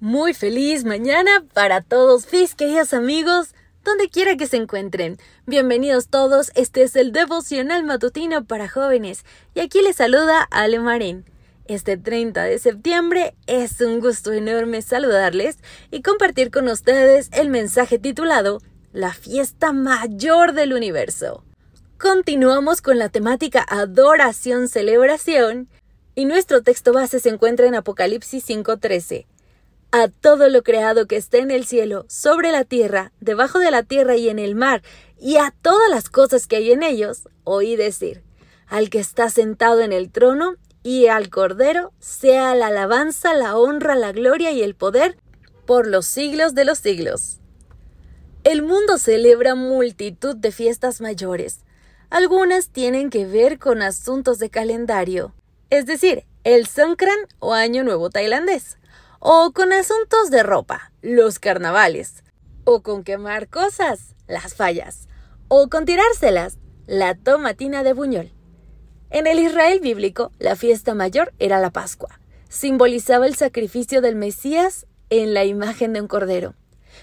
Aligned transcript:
Muy 0.00 0.32
feliz 0.32 0.84
mañana 0.84 1.44
para 1.54 1.80
todos 1.80 2.32
mis 2.32 2.54
queridos 2.54 2.94
amigos, 2.94 3.52
donde 3.82 4.08
quiera 4.08 4.36
que 4.36 4.46
se 4.46 4.56
encuentren. 4.56 5.18
Bienvenidos 5.44 6.06
todos, 6.06 6.52
este 6.54 6.82
es 6.82 6.94
el 6.94 7.10
devocional 7.10 7.82
matutino 7.82 8.44
para 8.44 8.68
jóvenes 8.68 9.24
y 9.56 9.60
aquí 9.60 9.82
les 9.82 9.96
saluda 9.96 10.46
Ale 10.52 10.78
Marín. 10.78 11.24
Este 11.66 11.96
30 11.96 12.44
de 12.44 12.60
septiembre 12.60 13.34
es 13.48 13.80
un 13.80 13.98
gusto 13.98 14.32
enorme 14.32 14.82
saludarles 14.82 15.56
y 15.90 16.00
compartir 16.00 16.52
con 16.52 16.68
ustedes 16.68 17.28
el 17.32 17.48
mensaje 17.48 17.98
titulado 17.98 18.60
La 18.92 19.12
fiesta 19.12 19.72
mayor 19.72 20.52
del 20.52 20.74
universo. 20.74 21.42
Continuamos 21.98 22.82
con 22.82 23.00
la 23.00 23.08
temática 23.08 23.66
adoración, 23.68 24.68
celebración 24.68 25.68
y 26.14 26.24
nuestro 26.24 26.62
texto 26.62 26.92
base 26.92 27.18
se 27.18 27.30
encuentra 27.30 27.66
en 27.66 27.74
Apocalipsis 27.74 28.48
5:13 28.48 29.26
a 29.90 30.08
todo 30.08 30.48
lo 30.48 30.62
creado 30.62 31.06
que 31.06 31.16
esté 31.16 31.38
en 31.38 31.50
el 31.50 31.64
cielo, 31.64 32.04
sobre 32.08 32.52
la 32.52 32.64
tierra, 32.64 33.12
debajo 33.20 33.58
de 33.58 33.70
la 33.70 33.82
tierra 33.82 34.16
y 34.16 34.28
en 34.28 34.38
el 34.38 34.54
mar, 34.54 34.82
y 35.18 35.36
a 35.36 35.54
todas 35.62 35.88
las 35.90 36.10
cosas 36.10 36.46
que 36.46 36.56
hay 36.56 36.72
en 36.72 36.82
ellos, 36.82 37.28
oí 37.44 37.74
decir, 37.76 38.22
al 38.66 38.90
que 38.90 38.98
está 38.98 39.30
sentado 39.30 39.80
en 39.80 39.92
el 39.92 40.10
trono 40.10 40.56
y 40.82 41.06
al 41.06 41.30
Cordero, 41.30 41.92
sea 42.00 42.54
la 42.54 42.66
alabanza, 42.66 43.32
la 43.34 43.56
honra, 43.56 43.94
la 43.94 44.12
gloria 44.12 44.52
y 44.52 44.62
el 44.62 44.74
poder 44.74 45.16
por 45.66 45.86
los 45.86 46.06
siglos 46.06 46.54
de 46.54 46.64
los 46.64 46.78
siglos. 46.78 47.40
El 48.44 48.62
mundo 48.62 48.98
celebra 48.98 49.54
multitud 49.54 50.36
de 50.36 50.52
fiestas 50.52 51.00
mayores. 51.00 51.60
Algunas 52.10 52.68
tienen 52.70 53.10
que 53.10 53.26
ver 53.26 53.58
con 53.58 53.82
asuntos 53.82 54.38
de 54.38 54.50
calendario, 54.50 55.34
es 55.70 55.84
decir, 55.86 56.24
el 56.44 56.66
Songkran 56.66 57.18
o 57.40 57.52
Año 57.52 57.84
Nuevo 57.84 58.08
tailandés 58.08 58.78
o 59.20 59.52
con 59.52 59.72
asuntos 59.72 60.30
de 60.30 60.42
ropa, 60.42 60.92
los 61.02 61.38
carnavales, 61.38 62.22
o 62.64 62.82
con 62.82 63.02
quemar 63.02 63.48
cosas, 63.48 64.14
las 64.26 64.54
fallas, 64.54 65.08
o 65.48 65.68
con 65.68 65.84
tirárselas, 65.84 66.58
la 66.86 67.14
tomatina 67.14 67.82
de 67.82 67.92
buñol. 67.94 68.32
En 69.10 69.26
el 69.26 69.38
Israel 69.38 69.80
bíblico, 69.80 70.30
la 70.38 70.54
fiesta 70.54 70.94
mayor 70.94 71.32
era 71.38 71.58
la 71.60 71.70
Pascua. 71.70 72.20
Simbolizaba 72.48 73.26
el 73.26 73.34
sacrificio 73.34 74.00
del 74.00 74.14
Mesías 74.14 74.86
en 75.10 75.34
la 75.34 75.44
imagen 75.44 75.92
de 75.92 76.00
un 76.00 76.08
cordero. 76.08 76.54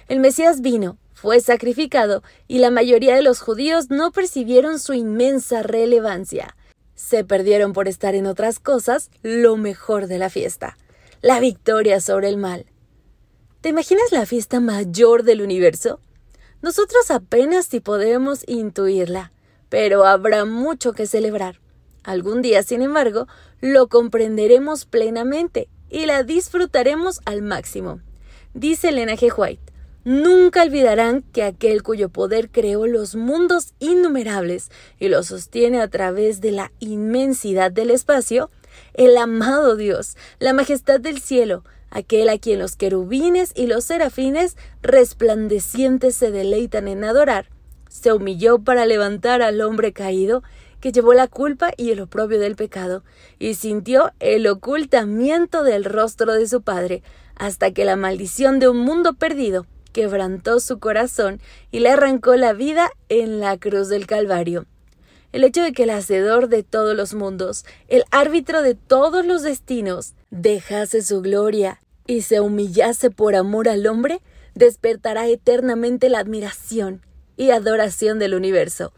El 0.07 0.19
Mesías 0.19 0.61
vino, 0.61 0.97
fue 1.13 1.39
sacrificado, 1.39 2.23
y 2.47 2.59
la 2.59 2.71
mayoría 2.71 3.15
de 3.15 3.23
los 3.23 3.41
judíos 3.41 3.89
no 3.89 4.11
percibieron 4.11 4.79
su 4.79 4.93
inmensa 4.93 5.63
relevancia. 5.63 6.55
Se 6.93 7.23
perdieron 7.23 7.73
por 7.73 7.87
estar 7.87 8.15
en 8.15 8.27
otras 8.27 8.59
cosas 8.59 9.09
lo 9.21 9.57
mejor 9.57 10.07
de 10.07 10.17
la 10.17 10.29
fiesta 10.29 10.77
la 11.25 11.39
victoria 11.39 12.01
sobre 12.01 12.29
el 12.29 12.37
mal. 12.37 12.67
¿Te 13.61 13.69
imaginas 13.69 14.11
la 14.11 14.27
fiesta 14.27 14.59
mayor 14.59 15.23
del 15.23 15.41
universo? 15.41 15.99
Nosotros 16.61 17.09
apenas 17.09 17.65
si 17.65 17.79
podemos 17.79 18.43
intuirla, 18.47 19.31
pero 19.67 20.05
habrá 20.05 20.45
mucho 20.45 20.93
que 20.93 21.07
celebrar. 21.07 21.61
Algún 22.03 22.43
día, 22.43 22.61
sin 22.61 22.83
embargo, 22.83 23.27
lo 23.59 23.87
comprenderemos 23.87 24.85
plenamente 24.85 25.67
y 25.89 26.05
la 26.05 26.21
disfrutaremos 26.21 27.21
al 27.25 27.41
máximo. 27.41 28.01
Dice 28.53 28.89
Elena 28.89 29.13
G. 29.13 29.33
White, 29.35 29.73
nunca 30.03 30.61
olvidarán 30.61 31.23
que 31.23 31.41
aquel 31.41 31.81
cuyo 31.81 32.09
poder 32.09 32.51
creó 32.51 32.85
los 32.85 33.15
mundos 33.15 33.73
innumerables 33.79 34.69
y 34.99 35.07
los 35.07 35.25
sostiene 35.25 35.81
a 35.81 35.87
través 35.87 36.39
de 36.39 36.51
la 36.51 36.71
inmensidad 36.77 37.71
del 37.71 37.89
espacio, 37.89 38.51
el 38.93 39.17
amado 39.17 39.75
Dios, 39.75 40.17
la 40.39 40.53
majestad 40.53 40.99
del 40.99 41.19
cielo, 41.19 41.63
aquel 41.89 42.29
a 42.29 42.37
quien 42.37 42.59
los 42.59 42.75
querubines 42.75 43.51
y 43.55 43.67
los 43.67 43.85
serafines 43.85 44.57
resplandecientes 44.81 46.15
se 46.15 46.31
deleitan 46.31 46.87
en 46.87 47.03
adorar, 47.03 47.49
se 47.89 48.11
humilló 48.11 48.59
para 48.59 48.85
levantar 48.85 49.41
al 49.41 49.61
hombre 49.61 49.93
caído 49.93 50.43
que 50.81 50.91
llevó 50.91 51.13
la 51.13 51.27
culpa 51.27 51.71
y 51.77 51.91
el 51.91 52.01
oprobio 52.01 52.39
del 52.39 52.55
pecado, 52.55 53.03
y 53.39 53.55
sintió 53.55 54.11
el 54.19 54.45
ocultamiento 54.45 55.63
del 55.63 55.83
rostro 55.83 56.33
de 56.33 56.47
su 56.47 56.61
Padre, 56.61 57.01
hasta 57.35 57.71
que 57.71 57.85
la 57.85 57.95
maldición 57.95 58.59
de 58.59 58.69
un 58.69 58.77
mundo 58.77 59.13
perdido 59.13 59.65
quebrantó 59.93 60.59
su 60.59 60.79
corazón 60.79 61.39
y 61.71 61.79
le 61.79 61.89
arrancó 61.89 62.35
la 62.35 62.53
vida 62.53 62.91
en 63.09 63.39
la 63.39 63.57
cruz 63.57 63.87
del 63.87 64.05
Calvario 64.05 64.67
el 65.35 65.43
hecho 65.43 65.63
de 65.63 65.73
que 65.73 65.83
el 65.83 65.89
hacedor 65.89 66.47
de 66.47 66.63
todos 66.63 66.95
los 66.95 67.13
mundos, 67.13 67.65
el 67.89 68.05
árbitro 68.09 68.61
de 68.61 68.73
todos 68.73 69.25
los 69.25 69.41
destinos, 69.43 70.13
dejase 70.31 71.01
su 71.01 71.21
gloria 71.21 71.81
y 72.07 72.21
se 72.21 72.39
humillase 72.39 73.11
por 73.11 73.35
amor 73.35 73.67
al 73.67 73.85
hombre, 73.85 74.21
despertará 74.53 75.27
eternamente 75.27 76.07
la 76.07 76.19
admiración 76.19 77.01
y 77.35 77.49
adoración 77.49 78.17
del 78.17 78.33
universo. 78.33 78.93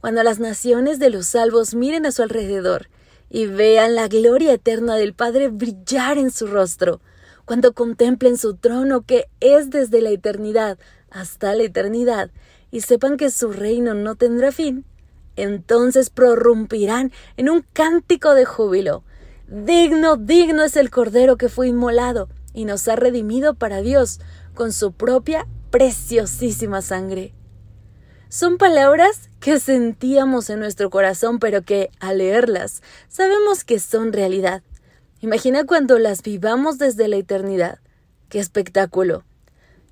Cuando 0.00 0.22
las 0.22 0.40
naciones 0.40 0.98
de 0.98 1.10
los 1.10 1.26
salvos 1.26 1.74
miren 1.74 2.06
a 2.06 2.12
su 2.12 2.22
alrededor 2.22 2.88
y 3.28 3.44
vean 3.44 3.94
la 3.94 4.08
gloria 4.08 4.54
eterna 4.54 4.96
del 4.96 5.12
Padre 5.12 5.48
brillar 5.48 6.16
en 6.16 6.30
su 6.30 6.46
rostro, 6.46 7.02
cuando 7.44 7.74
contemplen 7.74 8.38
su 8.38 8.56
trono 8.56 9.02
que 9.02 9.26
es 9.40 9.68
desde 9.68 10.00
la 10.00 10.08
eternidad 10.08 10.78
hasta 11.10 11.54
la 11.54 11.64
eternidad, 11.64 12.30
y 12.70 12.80
sepan 12.80 13.18
que 13.18 13.28
su 13.28 13.52
reino 13.52 13.92
no 13.92 14.14
tendrá 14.14 14.50
fin, 14.50 14.86
entonces 15.36 16.10
prorrumpirán 16.10 17.12
en 17.36 17.50
un 17.50 17.64
cántico 17.72 18.34
de 18.34 18.44
júbilo. 18.44 19.04
Digno, 19.48 20.16
digno 20.16 20.62
es 20.64 20.76
el 20.76 20.90
Cordero 20.90 21.36
que 21.36 21.48
fue 21.48 21.68
inmolado 21.68 22.28
y 22.52 22.64
nos 22.64 22.88
ha 22.88 22.96
redimido 22.96 23.54
para 23.54 23.82
Dios 23.82 24.20
con 24.54 24.72
su 24.72 24.92
propia 24.92 25.46
preciosísima 25.70 26.82
sangre. 26.82 27.34
Son 28.28 28.58
palabras 28.58 29.30
que 29.38 29.60
sentíamos 29.60 30.50
en 30.50 30.58
nuestro 30.58 30.90
corazón, 30.90 31.38
pero 31.38 31.62
que, 31.62 31.90
al 32.00 32.18
leerlas, 32.18 32.82
sabemos 33.08 33.62
que 33.62 33.78
son 33.78 34.12
realidad. 34.12 34.62
Imagina 35.20 35.64
cuando 35.64 35.98
las 35.98 36.22
vivamos 36.22 36.78
desde 36.78 37.06
la 37.08 37.16
eternidad. 37.16 37.78
¡Qué 38.28 38.38
espectáculo! 38.40 39.24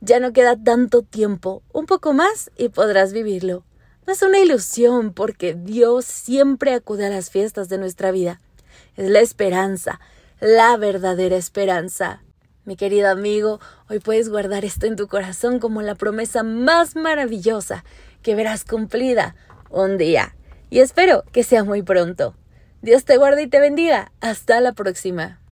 Ya 0.01 0.19
no 0.19 0.33
queda 0.33 0.57
tanto 0.57 1.03
tiempo, 1.03 1.63
un 1.73 1.87
poco 1.87 2.13
más 2.13 2.51
y 2.57 2.69
podrás 2.69 3.13
vivirlo. 3.13 3.65
No 4.07 4.13
es 4.13 4.23
una 4.23 4.41
ilusión 4.41 5.13
porque 5.13 5.55
Dios 5.55 6.05
siempre 6.05 6.75
acude 6.75 7.07
a 7.07 7.11
las 7.11 7.31
fiestas 7.31 7.69
de 7.69 7.79
nuestra 7.79 8.11
vida. 8.11 8.41
Es 8.97 9.09
la 9.09 9.21
esperanza, 9.21 10.01
la 10.41 10.77
verdadera 10.77 11.37
esperanza. 11.37 12.23
Mi 12.65 12.77
querido 12.77 13.11
amigo, 13.11 13.61
hoy 13.89 14.01
puedes 14.01 14.29
guardar 14.29 14.65
esto 14.65 14.87
en 14.87 14.97
tu 14.97 15.07
corazón 15.07 15.61
como 15.61 15.83
la 15.83 15.95
promesa 15.95 16.43
más 16.43 16.97
maravillosa 16.97 17.85
que 18.23 18.35
verás 18.35 18.65
cumplida 18.65 19.37
un 19.71 19.99
día. 19.99 20.35
Y 20.69 20.81
espero 20.81 21.25
que 21.33 21.45
sea 21.45 21.65
muy 21.65 21.83
pronto. 21.83 22.35
Dios 22.81 23.05
te 23.05 23.17
guarde 23.17 23.43
y 23.43 23.47
te 23.47 23.61
bendiga. 23.61 24.11
Hasta 24.21 24.61
la 24.61 24.73
próxima. 24.73 25.42